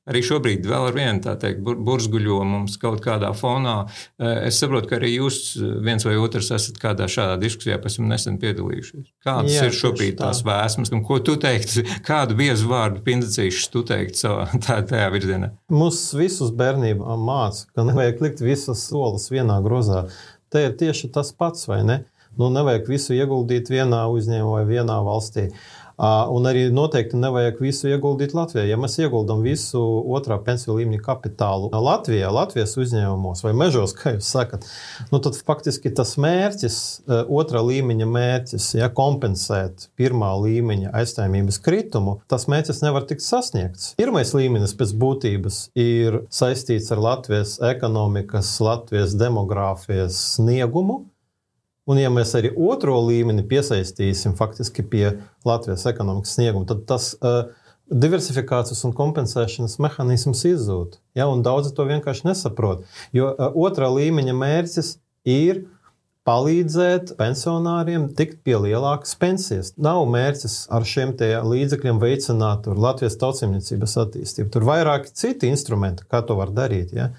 Arī 0.04 0.20
šobrīd 0.26 0.66
vēl 0.68 0.90
ar 0.90 0.96
vienu 0.98 1.22
tā 1.24 1.38
teikt, 1.40 1.62
burzguļo 1.64 2.42
mums 2.44 2.76
kaut 2.82 3.00
kādā 3.06 3.30
fonā. 3.40 3.76
Eh, 4.20 4.50
es 4.50 4.58
saprotu, 4.60 4.90
ka 4.90 4.98
arī 4.98 5.14
jūs 5.14 5.38
eh, 5.56 5.70
viens 5.86 6.04
vai 6.04 6.18
otrs 6.20 6.52
esat 6.58 6.80
kādā 6.82 7.08
šādā 7.08 7.38
diskusijā 7.40 7.78
tam 7.80 8.10
nesen 8.12 8.36
piedalījušies. 8.42 9.06
Kādas 9.24 9.56
Jā, 9.56 9.70
ir 9.70 9.78
šobrīd 9.78 10.18
tā. 10.18 10.28
tās 10.28 10.44
vēsmas, 10.44 10.92
un 10.92 11.06
ko 11.08 11.22
tu 11.24 11.38
teiktu, 11.40 11.86
kādu 12.10 12.36
biezu 12.36 12.68
vārdu 12.72 13.00
pindacīšu 13.06 13.72
tu 13.72 13.86
teiktu 13.88 14.26
savā 14.26 14.50
tā, 14.66 14.82
tajā 14.92 15.08
virzienā? 15.16 15.54
Mūs 15.72 16.04
visus 16.20 16.52
bērnībā 16.52 17.16
māca, 17.16 17.70
ka 17.72 17.88
nevajag 17.88 18.26
likt 18.28 18.44
visas 18.44 18.84
solis 18.90 19.32
vienā 19.32 19.62
grozā. 19.64 20.10
Te 20.52 20.68
ir 20.68 20.76
tieši 20.78 21.14
tas 21.16 21.32
pats, 21.32 21.64
vai 21.72 21.80
ne? 21.88 22.04
Nu, 22.40 22.50
nevajag 22.50 22.90
visu 22.90 23.14
ieguldīt 23.14 23.70
vienā 23.70 24.08
uzņēmumā 24.10 24.64
vai 24.64 24.68
vienā 24.76 25.00
valstī. 25.06 25.52
Un 26.04 26.48
arī 26.50 26.64
noteikti 26.74 27.20
nevajag 27.22 27.60
visu 27.62 27.86
ieguldīt 27.92 28.32
Latvijā. 28.34 28.64
Ja 28.66 28.80
mēs 28.82 28.96
ieguldam 28.98 29.44
visu 29.46 29.78
otrā 30.18 30.40
pensiju 30.42 30.80
līmeņa 30.80 31.04
kapitālu 31.06 31.70
Latvijā, 31.70 32.32
Latvijas 32.34 32.74
uzņēmumos 32.82 33.44
vai 33.46 33.54
mežos, 33.54 33.94
kā 33.94 34.16
jūs 34.16 34.32
sakat, 34.34 34.66
nu 35.14 35.22
tad 35.22 35.38
faktiski 35.38 35.94
tas 35.94 36.16
mērķis, 36.18 36.80
otrā 37.30 37.62
līmeņa 37.70 38.10
mērķis, 38.10 38.72
ja 38.82 38.90
kompensēt 38.90 39.88
pirmā 39.94 40.34
līmeņa 40.42 40.96
aizstājumības 40.98 41.62
kritumu, 41.62 42.18
tas 42.26 42.50
mērķis 42.50 42.82
nevar 42.82 43.06
tikt 43.06 43.22
sasniegts. 43.22 43.94
Pirmais 44.02 44.34
līmenis 44.34 44.74
pēc 44.82 44.98
būtības 44.98 45.68
ir 45.78 46.24
saistīts 46.34 46.90
ar 46.90 47.06
Latvijas 47.06 47.60
ekonomikas, 47.70 48.58
Latvijas 48.66 49.14
demogrāfijas 49.22 50.18
sniegumu. 50.34 51.04
Un, 51.90 52.00
ja 52.00 52.12
mēs 52.14 52.32
arī 52.40 52.54
otro 52.56 52.96
līmeni 53.04 53.44
piesaistīsim 53.48 54.38
faktiski 54.40 54.86
pie 54.88 55.06
Latvijas 55.44 55.84
ekonomikas 55.90 56.38
snieguma, 56.38 56.68
tad 56.70 56.86
tas 56.88 57.10
uh, 57.20 57.50
diversifikācijas 57.92 58.86
un 58.88 58.96
kompensēšanas 58.96 59.76
mehānisms 59.84 60.46
izzūd. 60.48 60.98
Ja, 61.18 61.28
daudzi 61.44 61.74
to 61.76 61.86
vienkārši 61.90 62.30
nesaprot. 62.30 62.86
Jo 63.16 63.34
uh, 63.34 63.52
otrā 63.68 63.92
līmeņa 63.92 64.36
mērķis 64.40 64.94
ir 65.28 65.66
palīdzēt 66.24 67.18
pensionāriem 67.20 68.08
tikt 68.16 68.40
pie 68.48 68.56
lielākas 68.64 69.18
pensijas. 69.20 69.74
Nav 69.76 70.06
mērķis 70.12 70.56
ar 70.72 70.88
šiem 70.88 71.12
līdzekļiem 71.20 72.00
veicināt 72.00 72.70
Latvijas 72.72 73.20
tautsēmniecības 73.20 73.98
attīstību. 74.06 74.52
Tur 74.54 74.64
ir 74.64 74.70
vairāki 74.70 75.12
citi 75.20 75.52
instrumenti, 75.52 76.08
kā 76.08 76.24
to 76.24 76.40
var 76.40 76.56
darīt. 76.56 76.96
Ja? 76.96 77.12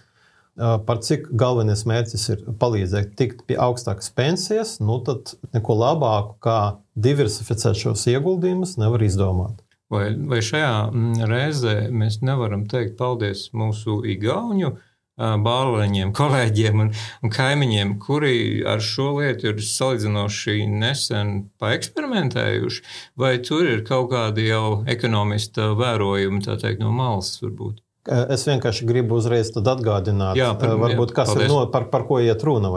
Par 0.56 1.02
cik 1.02 1.26
galvenais 1.34 1.82
mērķis 1.88 2.24
ir 2.30 2.46
palīdzēt 2.60 3.14
tikt 3.18 3.44
pie 3.48 3.58
augstākas 3.58 4.12
pensijas, 4.14 4.78
nu 4.80 5.00
tad 5.06 5.34
neko 5.54 5.76
labāku 5.80 6.38
kā 6.44 6.58
diversificēt 6.94 7.78
šos 7.80 8.06
ieguldījumus 8.12 8.76
nevar 8.78 9.02
izdomāt. 9.02 9.60
Vai, 9.92 10.08
vai 10.30 10.40
šajā 10.42 10.74
mm, 10.88 11.28
reizē 11.30 11.76
mēs 11.92 12.20
nevaram 12.24 12.64
teikt 12.70 12.96
paldies 12.98 13.48
mūsu 13.54 14.00
igauņu 14.14 14.72
bāliņiem, 15.16 16.10
kolēģiem 16.14 16.80
un, 16.82 16.88
un 17.22 17.30
kaimiņiem, 17.30 17.92
kuri 18.02 18.64
ar 18.66 18.82
šo 18.82 19.12
lietu 19.20 19.52
ir 19.52 19.62
salīdzinoši 19.62 20.64
nesen 20.70 21.34
paeksperimentējuši, 21.62 22.82
vai 23.20 23.36
tur 23.46 23.68
ir 23.70 23.84
kaut 23.86 24.10
kādi 24.10 24.48
jau 24.48 24.82
ekonomista 24.90 25.70
vērojumi, 25.78 26.42
tā 26.42 26.58
teikt, 26.58 26.82
no 26.82 26.90
malas 26.90 27.36
varbūt? 27.42 27.83
Es 28.04 28.42
vienkārši 28.44 28.84
gribu 28.84 29.16
uzreiz 29.16 29.48
atgādināt, 29.54 30.36
jā, 30.36 30.50
par, 30.60 30.74
varbūt, 30.76 31.14
kas 31.16 31.30
paldies. 31.30 31.46
ir 31.46 31.52
no, 31.52 31.62
par, 31.72 31.86
par 31.92 32.04
ko 32.04 32.18
iet 32.20 32.42
runa. 32.44 32.68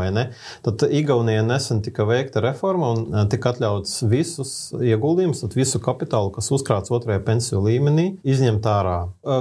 Tad 0.63 0.85
Igaunijā 0.87 1.43
nesen 1.43 1.81
tika 1.83 2.05
veikta 2.07 2.39
reforma 2.45 2.93
un 2.95 3.27
tika 3.31 3.51
atļauts 3.51 3.99
visus 4.07 4.53
ieguldījumus, 4.79 5.43
visu 5.57 5.81
kapitālu, 5.83 6.31
kas 6.35 6.47
uzkrāts 6.55 6.93
otrajā 6.95 7.19
pensiju 7.27 7.59
līmenī, 7.65 8.07
izņemt 8.23 8.71
ārā. 8.71 8.97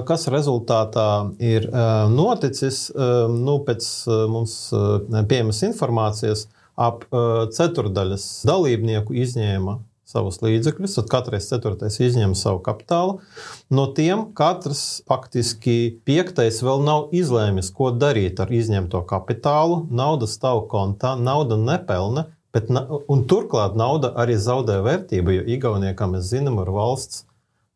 Kas 0.08 0.26
rezultātā 0.32 1.08
ir 1.38 1.70
noticis? 2.10 2.88
Nu, 3.30 3.60
pēc 3.66 3.86
mums 4.32 4.58
pieejamas 5.30 5.62
informācijas 5.70 6.48
ap 6.76 7.06
ceturdaļas 7.54 8.26
dalībnieku 8.48 9.14
izņēma 9.22 9.78
savus 10.06 10.38
līdzekļus, 10.44 10.94
tad 11.00 11.10
katrs 11.10 11.48
ceturtais 11.50 11.98
izņem 12.02 12.36
savu 12.38 12.60
kapitālu. 12.66 13.18
No 13.74 13.88
tiem 13.96 14.28
katrs 14.38 15.02
faktiski 15.10 15.98
piektais 16.06 16.62
vēl 16.64 16.84
nav 16.86 17.12
izlēmis, 17.16 17.72
ko 17.74 17.90
darīt 17.90 18.40
ar 18.42 18.52
izņemto 18.54 19.02
kapitālu. 19.10 19.82
Nauda 19.90 20.30
stāv 20.30 20.64
kontā, 20.70 21.16
nauda 21.18 21.58
nepelna, 21.58 22.28
bet, 22.54 22.70
un 22.72 23.26
turklāt 23.30 23.74
nauda 23.78 24.14
arī 24.22 24.38
zaudē 24.40 24.78
vērtību, 24.86 25.40
jo 25.40 25.48
Igaunijā, 25.56 25.96
kā 25.98 26.08
mēs 26.10 26.30
zinām, 26.30 26.62
ir 26.62 26.70
valsts 26.74 27.26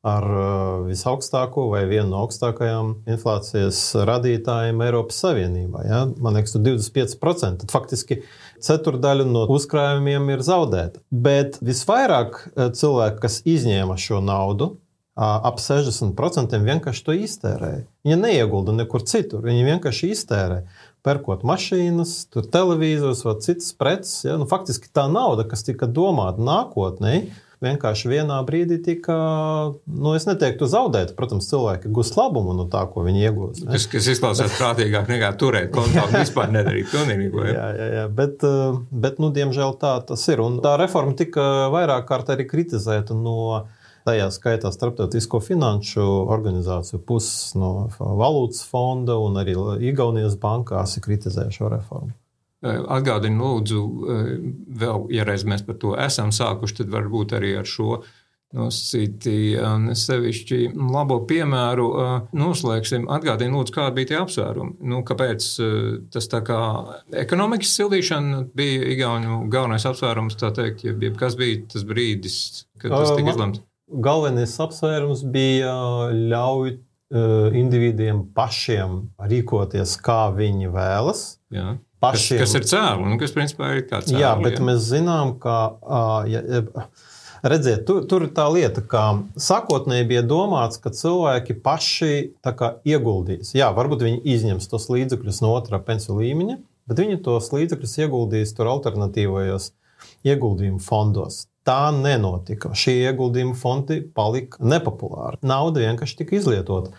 ar 0.07 0.25
uh, 0.25 0.87
visaugstāko 0.89 1.67
vai 1.75 1.83
vienu 1.89 2.09
no 2.15 2.23
augstākajām 2.25 2.93
inflācijas 3.11 3.81
radītājiem 4.09 4.81
Eiropas 4.87 5.19
Savienībā. 5.21 5.83
Ja? 5.85 6.05
Man 6.17 6.39
liekas, 6.39 6.57
25%. 6.57 7.61
Tad 7.61 7.73
faktiski 7.75 8.23
ceturdaļa 8.65 9.27
no 9.29 9.45
uzkrājumiem 9.53 10.33
ir 10.33 10.45
zaudēta. 10.47 11.03
Bet 11.13 11.61
visvairāk 11.65 12.39
uh, 12.47 12.71
cilvēku, 12.77 13.21
kas 13.27 13.43
izņēma 13.45 13.99
šo 14.01 14.23
naudu, 14.25 14.71
uh, 14.73 15.37
ap 15.51 15.61
60% 15.61 16.63
vienkārši 16.65 17.05
to 17.05 17.19
iztērēja. 17.21 17.85
Viņi 18.07 18.21
neiegulda 18.23 18.73
nekur 18.79 19.05
citur, 19.05 19.45
viņi 19.45 19.69
vienkārši 19.69 20.15
iztērē. 20.15 20.63
Pērkot 21.05 21.45
mašīnas, 21.49 22.27
televizors 22.53 23.23
vai 23.25 23.37
citas 23.45 23.69
preces. 23.77 24.25
Ja? 24.25 24.41
Nu, 24.41 24.49
faktiski 24.49 24.89
tā 24.93 25.05
nauda, 25.13 25.45
kas 25.49 25.65
tika 25.69 25.89
domāta 25.89 26.41
nākotnē, 26.45 27.15
vienkārši 27.65 28.11
vienā 28.11 28.39
brīdī 28.47 28.79
tika, 28.85 29.17
nu, 29.85 30.15
es 30.17 30.27
neteiktu, 30.29 30.69
zaudēta. 30.71 31.15
Protams, 31.17 31.49
cilvēki 31.51 31.93
gūs 31.93 32.13
labumu 32.17 32.55
no 32.57 32.67
tā, 32.73 32.83
ko 32.91 33.05
viņi 33.07 33.25
iegūst. 33.29 33.67
Tas, 33.69 33.87
kas 33.91 34.09
izklausās 34.15 34.57
prātīgāk 34.57 35.11
nekā 35.13 35.33
turēt 35.41 35.73
kontā 35.75 36.05
un 36.09 36.17
vispār 36.17 36.53
nedarīt 36.55 36.93
pilnīgi. 36.93 37.29
jā, 37.51 37.67
jā, 37.77 37.91
jā, 37.99 38.07
bet, 38.21 38.47
eh, 38.47 38.81
bet 39.05 39.21
nu, 39.23 39.33
diemžēl 39.37 39.77
tā 39.83 39.99
tas 40.09 40.25
ir. 40.33 40.43
Un 40.45 40.61
tā 40.65 40.77
reforma 40.81 41.17
tika 41.19 41.69
vairāk 41.75 42.09
kārt 42.09 42.33
arī 42.33 42.49
kritizēta 42.49 43.17
no 43.17 43.67
tajā 44.09 44.31
skaitā 44.33 44.73
Startautisko 44.73 45.43
finanšu 45.45 46.05
organizāciju 46.33 47.03
puses, 47.07 47.53
no 47.59 47.91
valūtas 47.99 48.65
fonda 48.69 49.19
un 49.21 49.37
arī 49.43 49.57
Igaunijas 49.91 50.39
bankās 50.41 50.97
ir 50.97 51.05
kritizējuši 51.05 51.61
šo 51.61 51.73
reformu. 51.77 52.17
Atgādini, 52.61 53.39
lūdzu, 53.41 53.83
vēl, 54.81 55.07
ja 55.17 55.25
reiz 55.25 55.47
mēs 55.49 55.63
par 55.65 55.79
to 55.81 55.95
esam 55.97 56.29
sākuši, 56.35 56.83
tad 56.83 56.91
varbūt 56.93 57.33
arī 57.39 57.55
ar 57.57 57.69
šo 57.69 58.03
nosacīti 58.51 59.55
sevišķi 59.95 60.59
labo 60.75 61.21
piemēru 61.31 61.87
noslēgsim. 62.35 63.07
Atgādini, 63.15 63.55
lūdzu, 63.55 63.75
kādi 63.77 63.95
bija 64.01 64.11
tie 64.11 64.19
apsvērumi. 64.19 64.75
Nu, 64.91 65.01
kāpēc 65.07 65.47
tas 66.11 66.27
tā 66.33 66.41
kā 66.45 66.61
ekonomikas 67.23 67.73
sildīšana 67.79 68.43
bija 68.59 68.89
Igaunu 68.93 69.45
galvenais 69.53 69.87
apsvērums, 69.87 70.37
tā 70.41 70.51
teikt, 70.57 70.83
ja, 70.85 70.97
kas 71.17 71.39
bija 71.39 71.63
tas 71.71 71.87
brīdis, 71.87 72.39
kad 72.83 72.91
tas 72.93 73.15
tika 73.15 73.33
izlemts? 73.37 73.63
Galvenais 73.91 74.53
apsvērums 74.67 75.23
bija 75.31 75.73
ļauj 76.13 76.77
individiem 77.59 78.27
pašiem 78.35 78.99
rīkoties, 79.31 79.97
kā 80.03 80.29
viņi 80.35 80.69
vēlas. 80.75 81.23
Jā. 81.55 81.79
Pašiem. 82.01 82.41
Kas, 82.41 82.49
kas 82.49 82.57
ir 82.57 82.67
cēlus, 82.71 83.09
nu, 83.13 83.21
kas 83.21 83.35
principā 83.37 83.75
ir 83.77 83.87
tāds 83.91 84.09
cēlus. 84.09 84.23
Jā, 84.23 84.35
bet 84.41 84.59
jā. 84.59 84.67
mēs 84.71 84.85
zinām, 84.89 85.35
ka. 85.43 85.57
Ja, 86.31 86.41
ja, 86.41 86.87
Redziet, 87.41 87.87
tur, 87.89 88.03
tur 88.05 88.27
ir 88.27 88.33
tā 88.37 88.45
lieta, 88.53 88.83
ka 88.85 89.03
sākotnēji 89.41 90.05
bija 90.11 90.23
domāts, 90.29 90.77
ka 90.77 90.93
cilvēki 90.93 91.57
paši 91.65 92.11
kā, 92.45 92.75
ieguldīs. 92.85 93.55
Jā, 93.57 93.71
varbūt 93.73 94.05
viņi 94.05 94.21
izņems 94.35 94.69
tos 94.69 94.91
līdzekļus 94.93 95.41
no 95.41 95.55
otrā 95.57 95.81
pensiju 95.81 96.19
līmeņa, 96.19 96.59
bet 96.91 97.01
viņi 97.01 97.23
tos 97.25 97.49
līdzekļus 97.55 97.97
ieguldīs 98.05 98.53
tur 98.59 98.69
alternatīvajos 98.75 99.71
ieguldījumu 100.29 100.83
fondos. 100.85 101.47
Tā 101.65 101.89
nenotika. 101.97 102.75
Šie 102.77 102.99
ieguldījumu 103.07 103.57
fondi 103.57 104.03
palika 104.17 104.61
nepopulāri. 104.61 105.41
Nauda 105.41 105.81
vienkārši 105.87 106.21
tika 106.21 106.37
izlietota. 106.37 106.93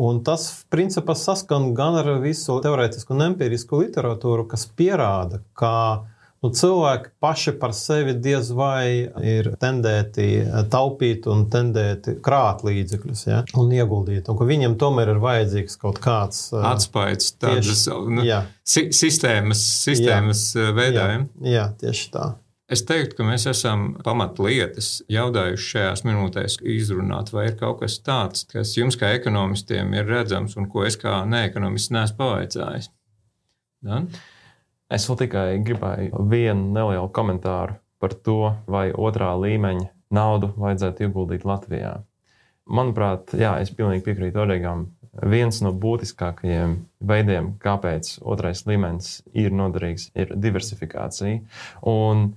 Un 0.00 0.22
tas, 0.24 0.46
principā, 0.72 1.14
saskan 1.18 1.72
gan 1.76 1.98
ar 2.00 2.14
visu 2.22 2.56
teorētisku 2.64 3.12
un 3.12 3.26
empirisku 3.26 3.82
literatūru, 3.82 4.46
kas 4.48 4.64
pierāda, 4.78 5.42
ka 5.58 5.74
Nu, 6.42 6.50
cilvēki 6.50 7.12
paši 7.22 7.52
par 7.60 7.70
sevi 7.78 8.16
diez 8.18 8.48
vai 8.58 9.06
ir 9.22 9.52
tendēti 9.62 10.24
taupīt 10.72 11.28
un 11.30 11.44
tendēti 11.52 12.16
krāt 12.24 12.64
līdzekļus 12.66 13.22
ja, 13.28 13.44
un 13.62 13.70
ieguldīt. 13.70 14.26
Un 14.26 14.40
viņiem 14.48 14.74
tomēr 14.80 15.12
ir 15.14 15.22
vajadzīgs 15.22 15.78
kaut 15.78 16.02
kāds 16.02 16.48
atspējs, 16.50 17.36
tādas 17.38 17.86
nu, 17.86 18.26
si 18.66 18.88
sistēmas, 18.90 19.62
sistēmas 19.84 20.48
veidojumi. 20.58 21.30
Jā, 21.46 21.54
jā, 21.54 21.68
tieši 21.84 22.10
tā. 22.16 22.32
Es 22.72 22.80
teiktu, 22.88 23.18
ka 23.18 23.24
mēs 23.26 23.44
esam 23.50 23.90
pamatlietas 24.00 25.02
jautājuši 25.12 25.66
šajās 25.74 26.02
minūtēs 26.08 26.54
izrunāt, 26.72 27.28
vai 27.34 27.50
ir 27.50 27.58
kaut 27.60 27.82
kas 27.82 27.98
tāds, 28.00 28.46
kas 28.48 28.72
jums 28.78 28.96
kā 28.96 29.10
ekonomistiem 29.18 29.92
ir 29.92 30.08
redzams 30.08 30.56
un 30.56 30.70
ko 30.72 30.86
es 30.88 30.96
kā 30.96 31.18
neekonomists 31.28 31.92
neesmu 31.92 32.16
pavaicājis. 32.22 32.88
Dan? 33.84 34.08
Es 34.92 35.04
vēl 35.08 35.20
tikai 35.26 35.44
gribēju 35.66 36.24
vienu 36.32 36.72
nelielu 36.72 37.12
komentāru 37.12 37.76
par 38.00 38.16
to, 38.24 38.54
vai 38.64 38.86
otrā 38.92 39.34
līmeņa 39.36 39.90
naudu 40.16 40.54
vajadzētu 40.56 41.10
ieguldīt 41.10 41.44
Latvijā. 41.48 41.98
Manuprāt, 42.72 43.34
jā, 43.36 43.56
es 43.60 43.72
pilnīgi 43.76 44.06
piekrītu 44.06 44.46
Oregam. 44.46 44.86
Viens 45.28 45.58
no 45.60 45.74
būtiskākajiem 45.76 46.78
veidiem, 47.04 47.52
kāpēc 47.60 48.14
otrais 48.24 48.64
līmenis 48.64 49.18
ir 49.36 49.52
noderīgs, 49.52 50.08
ir 50.16 50.32
diversifikācija. 50.40 51.42
Un 51.90 52.30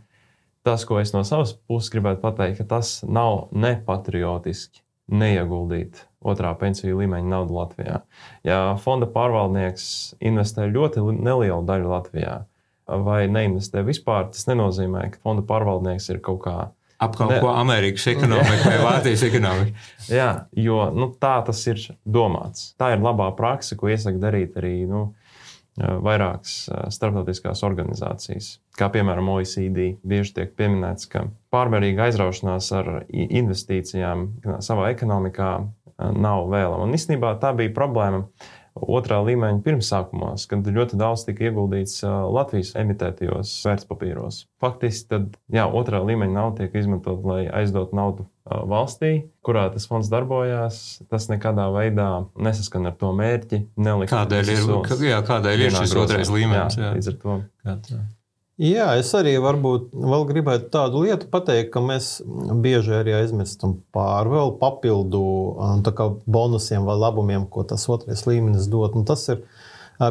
tas, 0.66 0.84
ko 0.88 0.98
es 1.00 1.14
no 1.14 1.22
savas 1.28 1.54
puses 1.70 1.94
gribētu 1.94 2.24
pateikt, 2.24 2.64
ka 2.64 2.76
tas 2.78 2.98
nav 3.06 3.48
nepatriotiski 3.54 4.82
neieguldīt 5.14 6.02
otrā 6.26 6.56
pensiju 6.58 6.98
līmeņa 7.04 7.30
naudu 7.30 7.54
Latvijā. 7.60 8.00
Ja 8.48 8.60
fonda 8.82 9.08
pārvaldnieks 9.12 10.16
investē 10.26 10.66
ļoti 10.72 11.04
nelielu 11.14 11.62
daļu 11.68 11.92
Latvijā 11.92 12.40
vai 12.86 13.26
neinvestē 13.30 13.82
vispār, 13.86 14.30
tas 14.34 14.46
nenozīmē, 14.50 15.08
ka 15.14 15.22
fonda 15.26 15.46
pārvaldnieks 15.46 16.10
ir 16.14 16.22
kaut 16.26 16.42
kā. 16.46 16.58
Apkalpo 17.06 17.50
ne... 17.50 17.56
Amerikas 17.60 18.06
ekonomiku 18.08 18.70
vai 18.70 18.78
Vācijas 18.88 19.26
ekonomiku. 19.28 19.86
Jā, 20.10 20.30
jo 20.58 20.80
nu, 20.96 21.10
tā 21.22 21.36
tas 21.46 21.60
ir 21.68 21.82
domāts. 22.08 22.72
Tā 22.80 22.94
ir 22.96 23.04
labā 23.04 23.28
praksa, 23.38 23.78
ko 23.78 23.92
iesaka 23.92 24.22
darīt 24.22 24.56
arī 24.62 24.78
nu, 24.90 25.10
vairākas 25.76 26.58
starptautiskās 26.96 27.64
organizācijas. 27.68 28.52
Kā 28.80 28.88
piemēram 28.94 29.30
OECD, 29.34 29.96
bieži 30.08 30.38
tiek 30.38 30.54
pieminēts, 30.56 31.10
ka 31.12 31.26
pārmērīga 31.56 32.08
aizraušanās 32.08 32.70
ar 32.80 32.92
investīcijām 33.12 34.28
savā 34.64 34.92
ekonomikā 34.94 35.50
nav 36.16 36.48
vēlama. 36.52 36.86
Un 36.88 36.96
īstenībā 36.96 37.36
tā 37.44 37.54
bija 37.56 37.74
problēma 37.76 38.26
otrā 38.76 39.22
līmeņa 39.24 39.64
pirmsākumos, 39.66 40.46
kad 40.52 40.68
ļoti 40.68 41.00
daudz 41.00 41.24
tika 41.28 41.48
ieguldīts 41.48 42.02
Latvijas 42.04 42.74
emitētajos 42.80 43.54
vērtspapīros. 43.66 44.42
Faktiski 44.62 45.10
tad, 45.14 45.38
jā, 45.54 45.66
otrā 45.68 46.02
līmeņa 46.04 46.36
nauda 46.36 46.64
tiek 46.64 46.76
izmantot, 46.82 47.24
lai 47.28 47.46
aizdotu 47.48 47.96
naudu 47.96 48.28
valstī, 48.46 49.14
kurā 49.46 49.70
tas 49.74 49.88
fonds 49.90 50.12
darbojās. 50.12 50.82
Tas 51.10 51.30
nekādā 51.32 51.70
veidā 51.74 52.10
nesaskan 52.36 52.92
ar 52.92 53.00
to 53.00 53.14
mērķi. 53.16 53.64
Kādēļ 54.12 54.54
ir, 54.54 54.68
jā, 55.08 55.24
kādēļ 55.26 55.66
ir 55.66 55.80
šis 55.80 55.96
otrais 56.04 56.34
līmenis? 56.34 56.78
Jā, 56.78 56.92
jā. 56.92 56.94
Līdz 57.00 57.14
ar 57.14 57.20
to. 57.24 57.40
Kā, 57.66 57.80
Jā, 58.56 58.94
es 58.96 59.10
arī 59.18 59.34
varbūt 59.44 59.90
vēl 59.92 60.22
gribētu 60.30 60.70
tādu 60.72 61.02
lietu 61.04 61.28
pateikt, 61.28 61.74
ka 61.74 61.82
mēs 61.84 62.22
bieži 62.64 62.94
arī 63.02 63.18
aizmirstam 63.18 63.82
pār 63.92 64.30
vēl 64.32 64.54
papildu 64.62 65.24
bonusiem 66.24 66.88
vai 66.88 66.96
labumiem, 67.02 67.50
ko 67.52 67.66
tas 67.68 67.84
otrais 67.92 68.24
līmenis 68.24 68.70
dod. 68.72 68.96
Un 68.96 69.04
tas 69.10 69.28
ir 69.34 69.44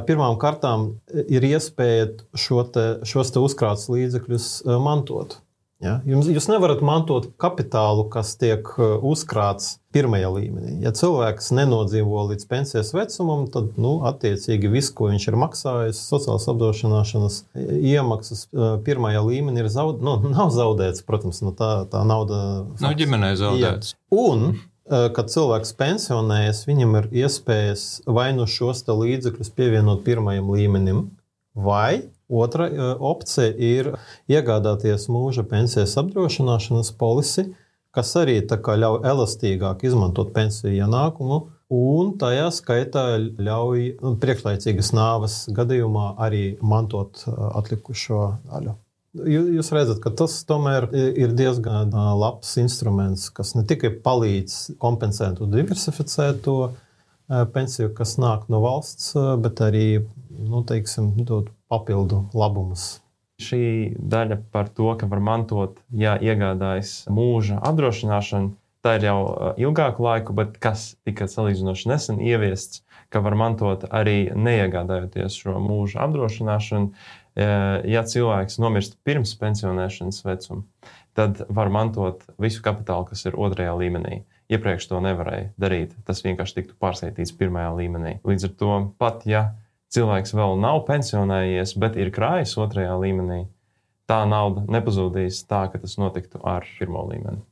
pirmām 0.04 0.36
kārtām 0.42 0.90
ir 1.24 1.48
iespēja 1.48 2.10
te, 2.20 2.84
šos 3.08 3.32
te 3.32 3.40
uzkrātus 3.40 3.88
līdzekļus 3.94 4.50
mantot. 4.76 5.38
Ja? 5.84 5.98
Jums, 6.08 6.28
jūs 6.32 6.46
nevarat 6.48 6.80
mantot 6.84 7.28
kapitālu, 7.40 8.06
kas 8.12 8.32
tiek 8.40 8.66
uh, 8.78 8.96
uzkrāts 9.04 9.76
pirmajā 9.94 10.30
līmenī. 10.32 10.78
Ja 10.82 10.94
cilvēks 10.96 11.52
nenodzīvo 11.54 12.24
līdz 12.30 12.46
pensijas 12.50 12.92
vecumam, 12.96 13.44
tad, 13.52 13.74
nu, 13.80 13.98
attiecīgi, 14.08 14.70
viss, 14.72 14.92
ko 14.96 15.10
viņš 15.12 15.26
ir 15.30 15.38
maksājis, 15.42 16.00
sociālās 16.08 16.48
apdrošināšanas 16.50 17.40
iemaksas 17.54 18.46
uh, 18.48 18.76
pirmajā 18.86 19.24
līmenī, 19.26 19.64
ir 19.64 19.72
zaud, 19.74 20.00
nu, 20.04 20.16
nav 20.36 20.54
zaudēts. 20.54 21.04
Protams, 21.06 21.42
nu, 21.44 21.52
tā, 21.56 21.72
tā 21.92 22.04
nauda 22.08 22.38
nav 22.80 22.96
ģimenei 22.98 23.34
zaudēts. 23.40 23.92
Ja. 23.92 24.22
Un, 24.24 24.46
uh, 24.88 25.10
kad 25.14 25.28
cilvēks 25.34 25.76
pensionējas, 25.80 26.64
viņam 26.70 26.96
ir 27.02 27.10
iespējas 27.24 27.84
vai 28.08 28.30
nu 28.36 28.48
šos 28.48 28.86
līdzekļus 28.88 29.52
pievienot 29.52 30.02
pirmajam 30.08 30.48
līmenim, 30.56 31.04
vai 31.54 32.02
Otra 32.28 32.68
e, 32.68 32.80
opcija 32.98 33.52
ir 33.52 33.92
iegādāties 34.30 35.08
mūža 35.12 35.44
pensijas 35.48 35.96
apdrošināšanas 36.00 36.94
polisi, 36.98 37.50
kas 37.94 38.14
arī 38.16 38.40
ļauj 38.42 39.04
elastīgāk 39.06 39.84
izmantot 39.84 40.32
pensiju 40.34 40.72
ienākumu, 40.72 41.42
un 41.74 42.14
tajā 42.18 42.48
skaitā 42.54 43.04
ļauj 43.20 43.84
nu, 44.00 44.14
priekšlaicīgas 44.22 44.92
nāves 44.96 45.36
gadījumā 45.52 46.14
arī 46.18 46.56
mantot 46.62 47.26
e, 47.26 47.34
atlikušo 47.60 48.22
daļu. 48.48 48.78
Jūs 49.14 49.68
redzat, 49.70 50.00
ka 50.02 50.10
tas 50.10 50.40
tomēr 50.48 50.88
ir 50.96 51.36
diezgan 51.36 51.92
e, 51.92 52.06
labs 52.24 52.56
instruments, 52.58 53.28
kas 53.36 53.52
ne 53.54 53.66
tikai 53.68 53.92
palīdz 54.02 54.78
kompensēt 54.80 55.44
un 55.44 55.52
diversificēt 55.52 56.40
to 56.48 56.72
pensiju, 57.28 57.92
kas 57.96 58.16
nāk 58.20 58.48
no 58.52 58.60
valsts, 58.64 59.14
bet 59.40 59.62
arī 59.64 60.04
nu, 60.34 60.64
teiksim, 60.66 61.12
dod 61.24 61.50
papildu 61.72 62.24
labumus. 62.36 63.00
Šī 63.42 63.94
daļa 63.98 64.38
par 64.54 64.68
to, 64.70 64.92
ka 64.98 65.08
var 65.10 65.22
mantot, 65.24 65.80
ja 65.90 66.14
iegādājas 66.22 67.02
mūža 67.10 67.58
apdrošināšanu, 67.66 68.52
tā 68.84 68.98
ir 68.98 69.08
jau 69.08 69.18
ilgāku 69.58 70.04
laiku, 70.04 70.36
bet 70.36 70.58
kas 70.62 70.92
tika 71.08 71.26
salīdzinoši 71.30 71.90
nesen 71.90 72.20
ieviests, 72.22 72.84
ka 73.10 73.22
var 73.24 73.34
mantot 73.38 73.86
arī 73.90 74.28
neiegādājoties 74.36 75.38
šo 75.40 75.56
mūža 75.62 76.04
apdrošināšanu. 76.04 76.92
Ja 77.90 78.04
cilvēks 78.06 78.60
nomirst 78.62 78.94
pirms 79.02 79.32
pensionēšanas 79.40 80.20
vecuma, 80.22 80.62
tad 81.18 81.42
var 81.48 81.72
mantot 81.74 82.22
visu 82.38 82.62
kapitālu, 82.62 83.08
kas 83.10 83.24
ir 83.26 83.34
otrajā 83.34 83.74
līmenī. 83.80 84.20
Iepriekš 84.54 84.88
to 84.90 85.00
nevarēja 85.04 85.50
darīt. 85.60 85.94
Tas 86.06 86.22
vienkārši 86.24 86.60
tiktu 86.60 86.78
pārskaitīts 86.80 87.34
pirmajā 87.38 87.74
līmenī. 87.78 88.18
Līdz 88.26 88.48
ar 88.48 88.54
to 88.60 88.78
pat, 89.00 89.26
ja 89.28 89.48
cilvēks 89.94 90.34
vēl 90.36 90.58
nav 90.62 90.84
pensionējies, 90.88 91.76
bet 91.80 91.98
ir 92.00 92.12
krājis 92.14 92.56
otrajā 92.60 92.94
līmenī, 93.00 93.44
tā 94.10 94.22
nauda 94.28 94.64
nepazudīs 94.70 95.44
tā, 95.48 95.66
ka 95.72 95.80
tas 95.82 95.98
notiktu 96.00 96.42
ar 96.44 96.66
pirmo 96.78 97.06
līmeni. 97.10 97.42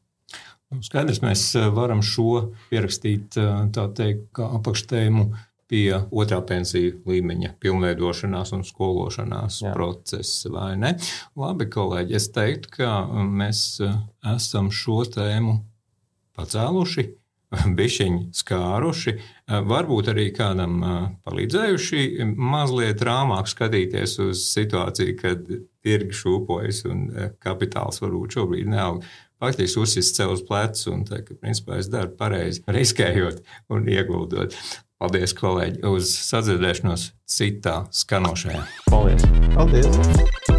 Nu, 0.73 0.81
skaidrs, 0.85 1.21
mēs 1.21 1.45
eh, 1.61 1.69
varam 1.75 2.01
šo 2.05 2.55
pierakstīt 2.71 3.37
eh, 3.41 3.65
teikt, 3.97 4.29
kā 4.37 4.49
apakštēmu 4.59 5.27
pie 5.73 5.99
otrā 6.13 6.39
pensiju 6.45 6.99
līmeņa, 7.09 7.55
pilnveidošanās 7.61 8.53
un 8.57 8.65
skološanās 8.69 9.63
Jā. 9.65 9.73
procesa, 9.77 10.51
vai 10.53 10.73
ne? 10.81 10.95
Labi, 11.41 11.69
kolēģi, 11.73 12.17
es 12.17 12.29
teiktu, 12.33 12.73
ka 12.79 12.95
mēs 13.29 13.63
eh, 13.85 14.01
esam 14.35 14.73
šo 14.73 15.03
tēmu 15.13 15.59
pacēluši. 16.39 17.09
bišķiņi 17.79 18.31
skāruši, 18.37 19.17
varbūt 19.69 20.13
arī 20.13 20.29
kādam 20.37 20.79
palīdzējuši 21.27 22.31
mazliet 22.33 23.03
rāmāk 23.05 23.51
skatīties 23.51 24.19
uz 24.25 24.47
situāciju, 24.53 25.17
kad 25.21 25.51
tirgi 25.83 26.17
šūpojas 26.17 26.85
un 26.91 27.05
kapitāls 27.43 28.01
varbūt 28.05 28.39
šobrīd 28.39 28.73
neaug. 28.73 29.05
Faktiski 29.43 29.83
uzsist 29.83 30.17
sev 30.17 30.37
uz 30.37 30.45
pleca 30.47 30.87
un 30.93 31.03
teikt, 31.09 31.33
ka 31.33 31.41
principā 31.43 31.81
es 31.83 31.91
daru 31.91 32.13
pareizi, 32.19 32.63
riskējot 32.79 33.43
un 33.75 33.91
ieguldot. 33.91 34.57
Paldies, 35.03 35.35
kolēģi, 35.35 35.83
uz 35.91 36.15
sadzirdēšanos 36.31 37.09
citā 37.27 37.81
skanošajā. 37.91 38.63
Paldies! 38.87 39.27
Paldies! 39.57 40.52